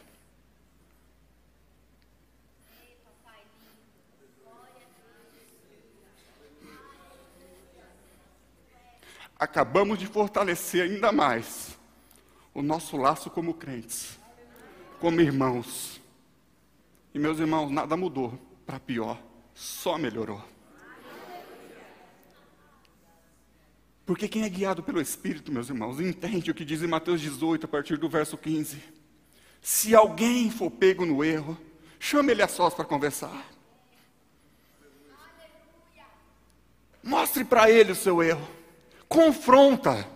[9.42, 11.76] Acabamos de fortalecer ainda mais
[12.54, 14.20] o nosso laço como crentes,
[15.00, 16.00] como irmãos.
[17.12, 19.20] E meus irmãos, nada mudou para pior,
[19.56, 20.40] só melhorou.
[24.06, 27.66] Porque quem é guiado pelo Espírito, meus irmãos, entende o que diz em Mateus 18,
[27.66, 28.80] a partir do verso 15.
[29.60, 31.58] Se alguém for pego no erro,
[32.00, 33.44] chame ele a sós para conversar.
[37.02, 38.61] Mostre para ele o seu erro.
[39.12, 40.08] Confronta.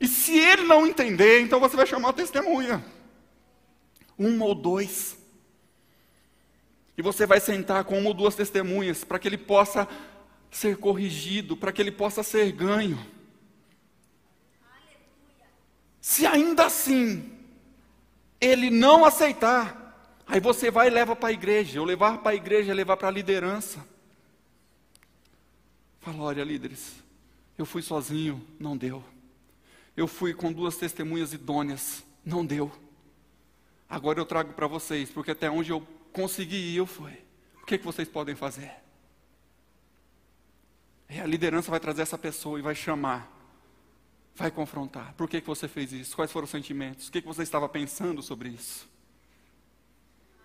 [0.00, 2.82] E se ele não entender, então você vai chamar a testemunha.
[4.16, 5.18] Uma ou dois.
[6.96, 9.86] E você vai sentar com uma ou duas testemunhas para que ele possa
[10.50, 12.98] ser corrigido, para que ele possa ser ganho.
[16.00, 17.38] Se ainda assim
[18.40, 21.78] ele não aceitar, aí você vai e leva para a igreja.
[21.78, 23.92] Eu levar para a igreja é levar para a liderança.
[26.04, 27.02] Fala, olha, líderes,
[27.56, 29.02] eu fui sozinho, não deu.
[29.96, 32.70] Eu fui com duas testemunhas idôneas, não deu.
[33.88, 35.80] Agora eu trago para vocês, porque até onde eu
[36.12, 37.12] consegui ir, eu fui.
[37.62, 38.70] O que, que vocês podem fazer?
[41.08, 43.32] E a liderança vai trazer essa pessoa e vai chamar
[44.34, 45.14] vai confrontar.
[45.14, 46.16] Por que, que você fez isso?
[46.16, 47.08] Quais foram os sentimentos?
[47.08, 48.88] O que, que você estava pensando sobre isso?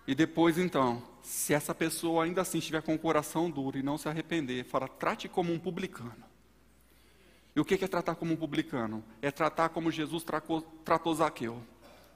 [0.06, 3.98] E depois, então, se essa pessoa ainda assim estiver com o coração duro e não
[3.98, 6.24] se arrepender, fala, trate como um publicano.
[7.54, 9.04] E o que é tratar como um publicano?
[9.20, 11.60] É tratar como Jesus tratou, tratou Zaqueu.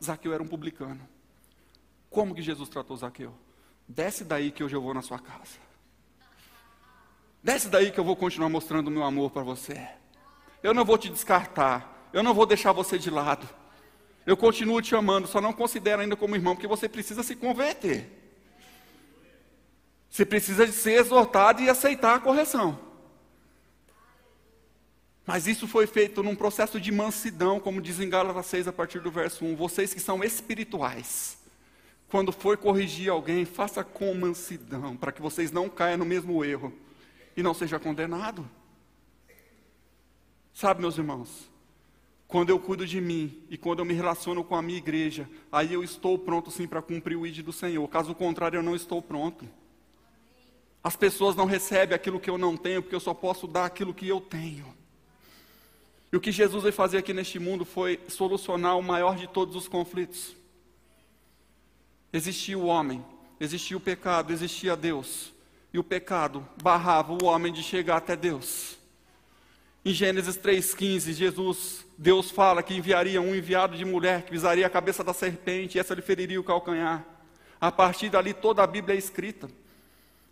[0.02, 1.08] Zaqueu era um publicano.
[2.08, 3.34] Como que Jesus tratou Zaqueu?
[3.86, 5.58] Desce daí que hoje eu vou na sua casa.
[7.42, 9.86] Desce daí que eu vou continuar mostrando o meu amor para você.
[10.62, 12.08] Eu não vou te descartar.
[12.12, 13.46] Eu não vou deixar você de lado.
[14.24, 18.23] Eu continuo te amando, só não considero ainda como irmão, porque você precisa se converter.
[20.14, 22.78] Você precisa de ser exortado e aceitar a correção.
[25.26, 29.00] Mas isso foi feito num processo de mansidão, como diz em Gálatas 6, a partir
[29.00, 29.56] do verso 1.
[29.56, 31.36] Vocês que são espirituais,
[32.08, 36.72] quando for corrigir alguém, faça com mansidão, para que vocês não caiam no mesmo erro
[37.36, 38.48] e não seja condenado.
[40.52, 41.50] Sabe, meus irmãos,
[42.28, 45.72] quando eu cuido de mim e quando eu me relaciono com a minha igreja, aí
[45.72, 47.88] eu estou pronto sim para cumprir o ID do Senhor.
[47.88, 49.44] Caso contrário, eu não estou pronto.
[50.84, 53.94] As pessoas não recebem aquilo que eu não tenho, porque eu só posso dar aquilo
[53.94, 54.66] que eu tenho.
[56.12, 59.56] E o que Jesus veio fazer aqui neste mundo foi solucionar o maior de todos
[59.56, 60.36] os conflitos.
[62.12, 63.02] Existia o homem,
[63.40, 65.32] existia o pecado, existia Deus.
[65.72, 68.76] E o pecado barrava o homem de chegar até Deus.
[69.82, 74.70] Em Gênesis 3,15, Jesus, Deus fala que enviaria um enviado de mulher que pisaria a
[74.70, 77.04] cabeça da serpente e essa lhe feriria o calcanhar.
[77.60, 79.48] A partir dali toda a Bíblia é escrita.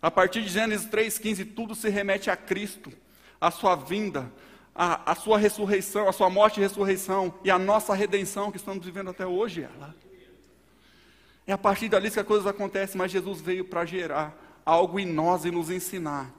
[0.03, 2.91] A partir de Gênesis 3,15, tudo se remete a Cristo,
[3.39, 4.29] a sua vinda,
[4.75, 8.83] a, a, sua ressurreição, a sua morte e ressurreição e a nossa redenção que estamos
[8.83, 9.63] vivendo até hoje.
[9.63, 9.95] Ela.
[11.47, 15.05] É a partir dali que as coisas acontecem, mas Jesus veio para gerar algo em
[15.05, 16.33] nós e nos ensinar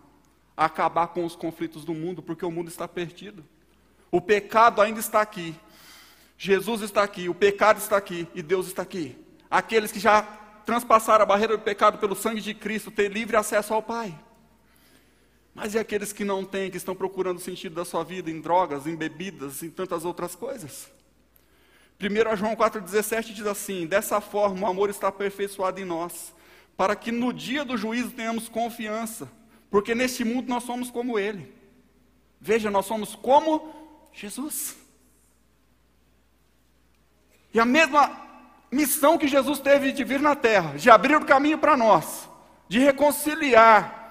[0.55, 3.43] acabar com os conflitos do mundo, porque o mundo está perdido.
[4.11, 5.55] O pecado ainda está aqui.
[6.37, 9.17] Jesus está aqui, o pecado está aqui e Deus está aqui.
[9.51, 13.75] Aqueles que já transpassaram a barreira do pecado pelo sangue de Cristo têm livre acesso
[13.75, 14.19] ao Pai.
[15.55, 18.41] Mas e aqueles que não têm, que estão procurando o sentido da sua vida em
[18.41, 20.91] drogas, em bebidas, em tantas outras coisas?
[22.01, 26.35] 1 João 4,17 diz assim: Dessa forma o amor está aperfeiçoado em nós,
[26.77, 29.31] para que no dia do juízo tenhamos confiança
[29.75, 31.53] porque neste mundo nós somos como Ele.
[32.41, 33.75] Veja, nós somos como
[34.13, 34.77] Jesus.
[37.53, 38.24] E a mesma
[38.75, 42.29] missão que Jesus teve de vir na terra, de abrir o caminho para nós,
[42.69, 44.03] de reconciliar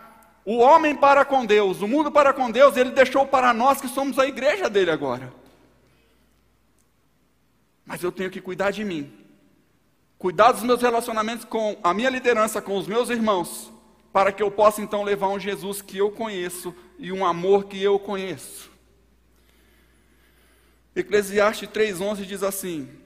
[0.46, 3.88] o homem para com Deus, o mundo para com Deus, ele deixou para nós que
[3.88, 5.34] somos a igreja dele agora.
[7.86, 9.12] Mas eu tenho que cuidar de mim,
[10.18, 13.72] cuidar dos meus relacionamentos com a minha liderança, com os meus irmãos,
[14.14, 17.82] para que eu possa então levar um Jesus que eu conheço e um amor que
[17.82, 18.72] eu conheço.
[20.96, 23.03] Eclesiastes 3,11 diz assim: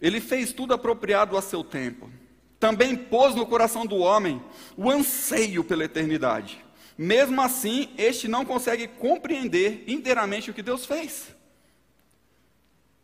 [0.00, 2.10] Ele fez tudo apropriado a seu tempo.
[2.58, 4.42] Também pôs no coração do homem
[4.76, 6.64] o anseio pela eternidade.
[6.96, 11.34] Mesmo assim, este não consegue compreender inteiramente o que Deus fez.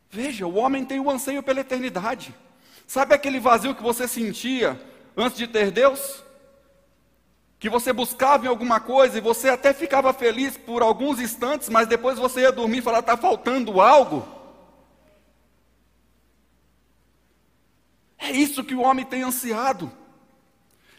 [0.09, 2.35] Veja, o homem tem o anseio pela eternidade.
[2.87, 4.81] Sabe aquele vazio que você sentia
[5.17, 6.25] antes de ter Deus?
[7.59, 11.87] Que você buscava em alguma coisa e você até ficava feliz por alguns instantes, mas
[11.87, 14.27] depois você ia dormir e falar: está faltando algo.
[18.21, 19.91] É isso que o homem tem ansiado.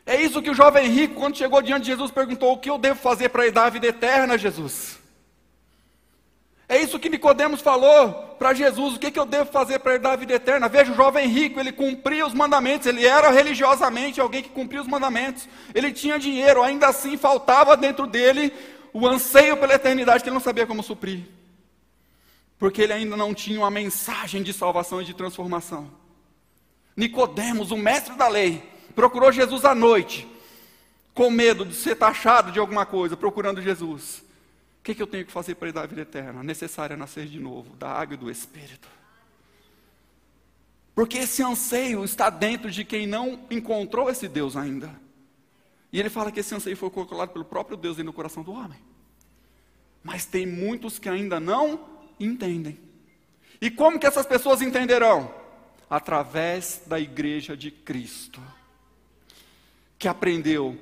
[0.06, 2.78] É isso que o jovem rico, quando chegou diante de Jesus, perguntou: O que eu
[2.78, 5.00] devo fazer para dar a vida eterna, Jesus?
[6.68, 10.14] É isso que Nicodemos falou para Jesus: O que, que eu devo fazer para dar
[10.14, 10.68] a vida eterna?
[10.68, 14.88] Veja, o jovem rico, ele cumpria os mandamentos, ele era religiosamente alguém que cumpria os
[14.88, 18.52] mandamentos, ele tinha dinheiro, ainda assim faltava dentro dele
[18.94, 21.22] o anseio pela eternidade que ele não sabia como suprir,
[22.58, 26.01] porque ele ainda não tinha uma mensagem de salvação e de transformação.
[26.96, 28.64] Nicodemos, o mestre da lei,
[28.96, 30.28] procurou Jesus à noite,
[31.14, 34.24] com medo de ser taxado de alguma coisa, procurando Jesus.
[34.80, 36.44] O que, que eu tenho que fazer para ir dar a vida eterna?
[36.44, 38.88] Necessário é nascer de novo, da água e do Espírito.
[40.94, 44.94] Porque esse anseio está dentro de quem não encontrou esse Deus ainda.
[45.92, 48.80] E ele fala que esse anseio foi colocado pelo próprio Deus no coração do homem.
[50.04, 51.80] Mas tem muitos que ainda não
[52.20, 52.80] entendem.
[53.62, 55.41] E como que essas pessoas entenderão?
[55.92, 58.42] Através da igreja de Cristo
[60.00, 60.76] que aprendeu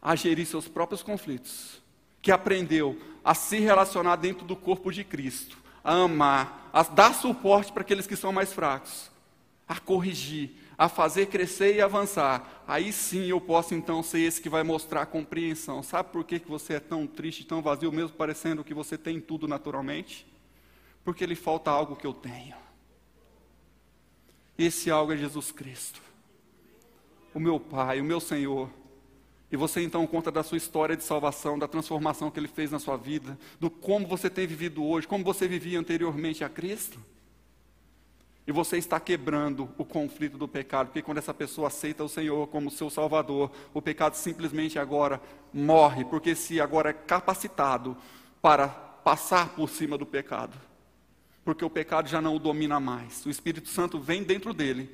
[0.00, 1.82] a gerir seus próprios conflitos,
[2.20, 7.72] que aprendeu a se relacionar dentro do corpo de Cristo, a amar, a dar suporte
[7.72, 9.10] para aqueles que são mais fracos,
[9.66, 12.62] a corrigir, a fazer crescer e avançar.
[12.68, 15.82] Aí sim eu posso então ser esse que vai mostrar compreensão.
[15.82, 19.20] Sabe por que, que você é tão triste, tão vazio, mesmo parecendo que você tem
[19.20, 20.26] tudo naturalmente?
[21.04, 22.61] Porque lhe falta algo que eu tenho.
[24.58, 26.00] Esse algo é Jesus Cristo
[27.34, 28.68] o meu Pai, o meu Senhor.
[29.50, 32.78] E você então conta da sua história de salvação, da transformação que Ele fez na
[32.78, 36.98] sua vida, do como você tem vivido hoje, como você vivia anteriormente a Cristo.
[38.46, 42.48] E você está quebrando o conflito do pecado, porque quando essa pessoa aceita o Senhor
[42.48, 45.20] como seu Salvador, o pecado simplesmente agora
[45.52, 47.96] morre, porque se agora é capacitado
[48.40, 50.58] para passar por cima do pecado.
[51.44, 53.24] Porque o pecado já não o domina mais.
[53.26, 54.88] O Espírito Santo vem dentro dele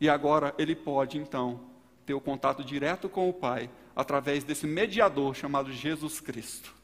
[0.00, 1.60] e agora ele pode então
[2.04, 6.74] ter o contato direto com o Pai através desse mediador chamado Jesus Cristo.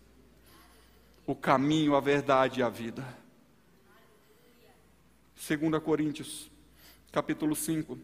[1.26, 3.04] O caminho, a verdade e a vida.
[5.48, 6.50] 2 Coríntios,
[7.12, 7.98] capítulo 5.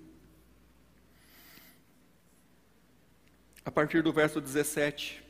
[3.64, 5.25] A partir do verso 17.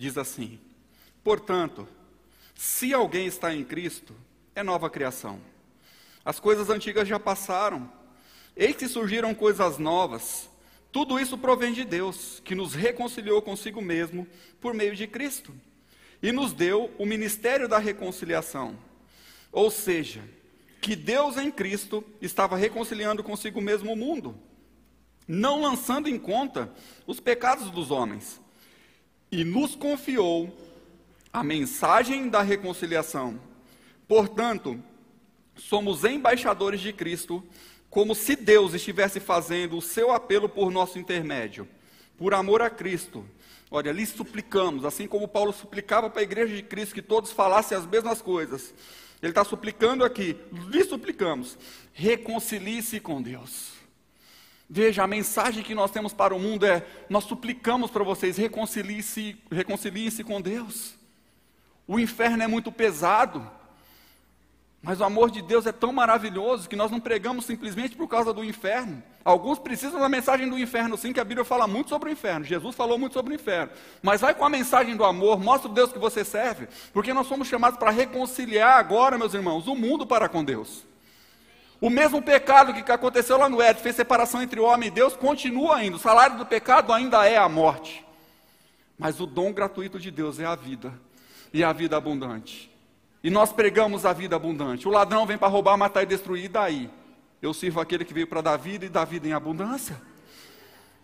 [0.00, 0.58] Diz assim:
[1.22, 1.86] Portanto,
[2.54, 4.16] se alguém está em Cristo,
[4.54, 5.38] é nova criação.
[6.24, 7.90] As coisas antigas já passaram,
[8.56, 10.48] eis que surgiram coisas novas.
[10.90, 14.26] Tudo isso provém de Deus, que nos reconciliou consigo mesmo
[14.58, 15.54] por meio de Cristo
[16.22, 18.76] e nos deu o ministério da reconciliação.
[19.52, 20.24] Ou seja,
[20.80, 24.34] que Deus em Cristo estava reconciliando consigo mesmo o mundo,
[25.28, 26.72] não lançando em conta
[27.06, 28.40] os pecados dos homens
[29.30, 30.56] e nos confiou
[31.32, 33.40] a mensagem da reconciliação.
[34.08, 34.82] Portanto,
[35.56, 37.44] somos embaixadores de Cristo,
[37.88, 41.68] como se Deus estivesse fazendo o seu apelo por nosso intermédio.
[42.18, 43.24] Por amor a Cristo.
[43.70, 47.78] Olha, lhe suplicamos, assim como Paulo suplicava para a igreja de Cristo que todos falassem
[47.78, 48.74] as mesmas coisas.
[49.22, 50.36] Ele está suplicando aqui,
[50.70, 51.56] lhe suplicamos,
[51.92, 53.69] reconcilie-se com Deus.
[54.72, 59.36] Veja, a mensagem que nós temos para o mundo é: nós suplicamos para vocês, reconciliem-se
[59.50, 60.94] reconciliem com Deus.
[61.88, 63.44] O inferno é muito pesado,
[64.80, 68.32] mas o amor de Deus é tão maravilhoso que nós não pregamos simplesmente por causa
[68.32, 69.02] do inferno.
[69.24, 72.44] Alguns precisam da mensagem do inferno, sim, que a Bíblia fala muito sobre o inferno.
[72.44, 73.72] Jesus falou muito sobre o inferno.
[74.00, 77.26] Mas vai com a mensagem do amor, mostra o Deus que você serve, porque nós
[77.26, 80.88] somos chamados para reconciliar agora, meus irmãos, o mundo para com Deus.
[81.80, 85.16] O mesmo pecado que aconteceu lá no Éden, fez separação entre o homem e Deus,
[85.16, 85.96] continua ainda.
[85.96, 88.04] O salário do pecado ainda é a morte.
[88.98, 90.92] Mas o dom gratuito de Deus é a vida,
[91.54, 92.70] e a vida abundante.
[93.24, 94.86] E nós pregamos a vida abundante.
[94.86, 96.90] O ladrão vem para roubar, matar e destruir, e daí?
[97.40, 100.00] Eu sirvo aquele que veio para dar vida e dar vida em abundância.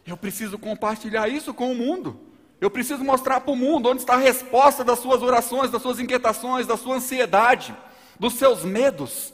[0.07, 2.21] Eu preciso compartilhar isso com o mundo.
[2.61, 5.99] Eu preciso mostrar para o mundo onde está a resposta das suas orações, das suas
[5.99, 7.75] inquietações, da sua ansiedade,
[8.21, 9.33] dos seus medos.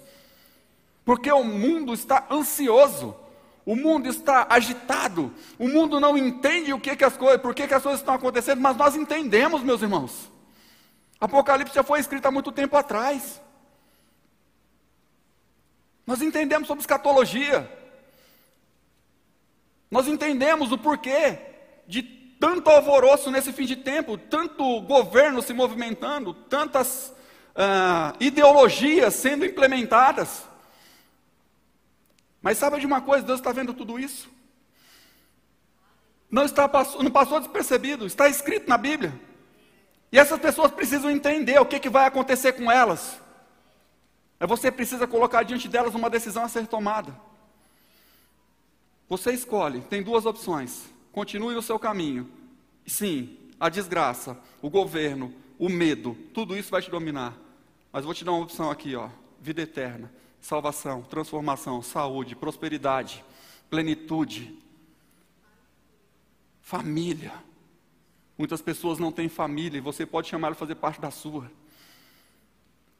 [1.04, 3.16] Porque o mundo está ansioso,
[3.64, 7.66] o mundo está agitado, o mundo não entende o que, que as coisas, por que,
[7.66, 10.30] que as coisas estão acontecendo, mas nós entendemos, meus irmãos.
[11.20, 13.40] Apocalipse já foi escrito há muito tempo atrás.
[16.06, 17.70] Nós entendemos sobre escatologia.
[19.90, 21.38] Nós entendemos o porquê
[21.86, 27.14] de tanto alvoroço nesse fim de tempo, tanto governo se movimentando, tantas
[27.50, 30.44] uh, ideologias sendo implementadas.
[32.42, 33.24] Mas sabe de uma coisa?
[33.24, 34.28] Deus está vendo tudo isso.
[36.30, 36.68] Não, está,
[37.00, 39.14] não passou despercebido, está escrito na Bíblia.
[40.10, 43.20] E essas pessoas precisam entender o que, que vai acontecer com elas.
[44.40, 47.16] Você precisa colocar diante delas uma decisão a ser tomada.
[49.08, 50.90] Você escolhe, tem duas opções.
[51.12, 52.28] Continue o seu caminho.
[52.86, 57.36] Sim, a desgraça, o governo, o medo, tudo isso vai te dominar.
[57.92, 59.08] Mas vou te dar uma opção aqui, ó.
[59.40, 60.10] Vida eterna,
[60.42, 63.24] salvação, transformação, saúde, prosperidade,
[63.70, 64.58] plenitude,
[66.60, 67.32] família.
[68.36, 71.50] Muitas pessoas não têm família e você pode chamá-lo fazer parte da sua.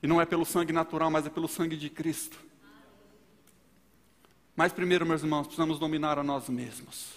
[0.01, 2.39] E não é pelo sangue natural, mas é pelo sangue de Cristo.
[4.55, 7.13] Mas primeiro, meus irmãos, precisamos dominar a nós mesmos.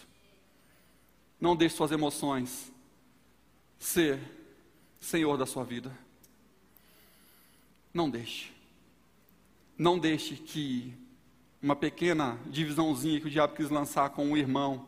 [1.39, 2.71] Não deixe suas emoções
[3.77, 4.19] ser
[4.99, 5.95] senhor da sua vida.
[7.93, 8.54] Não deixe.
[9.77, 10.93] Não deixe que
[11.61, 14.87] uma pequena divisãozinha que o diabo quis lançar com um irmão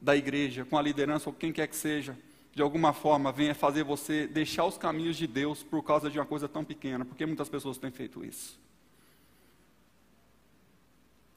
[0.00, 2.18] da igreja, com a liderança ou quem quer que seja,
[2.52, 6.24] de alguma forma venha fazer você deixar os caminhos de Deus por causa de uma
[6.24, 8.58] coisa tão pequena, porque muitas pessoas têm feito isso.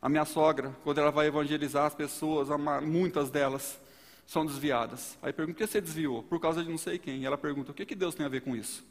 [0.01, 2.47] A minha sogra, quando ela vai evangelizar as pessoas,
[2.81, 3.79] muitas delas
[4.25, 5.17] são desviadas.
[5.21, 6.23] Aí pergunta: por que você desviou?
[6.23, 7.21] Por causa de não sei quem.
[7.21, 8.85] E ela pergunta: o que, que Deus tem a ver com isso?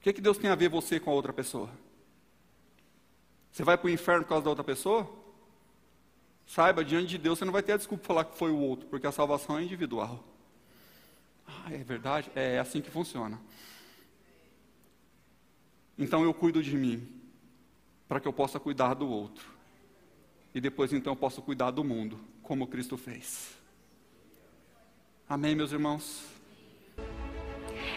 [0.00, 1.68] O que, que Deus tem a ver você com a outra pessoa?
[3.52, 5.06] Você vai para o inferno por causa da outra pessoa?
[6.46, 8.58] Saiba, diante de Deus você não vai ter a desculpa de falar que foi o
[8.58, 10.24] outro, porque a salvação é individual.
[11.46, 12.30] Ah, é verdade?
[12.34, 13.38] É assim que funciona.
[15.98, 17.06] Então eu cuido de mim,
[18.08, 19.46] para que eu possa cuidar do outro.
[20.54, 23.54] E depois então eu posso cuidar do mundo, como Cristo fez.
[25.28, 26.39] Amém, meus irmãos?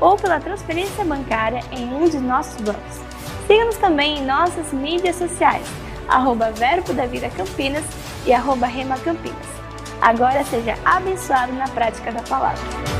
[0.00, 3.00] ou pela transferência bancária em um de nossos bancos.
[3.46, 5.66] Siga-nos também em nossas mídias sociais
[6.08, 7.84] arroba Verbo da Vida Campinas
[8.24, 9.46] e arroba Rema Campinas.
[10.00, 12.95] Agora seja abençoado na prática da palavra.